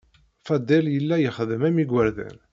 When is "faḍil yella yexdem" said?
0.45-1.61